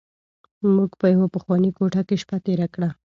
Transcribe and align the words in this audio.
موږ 0.75 0.91
په 0.99 1.05
یوه 1.13 1.27
پخوانۍ 1.33 1.71
کوټه 1.77 2.01
کې 2.07 2.15
شپه 2.21 2.37
تېره 2.45 2.67
کړه. 2.73 2.89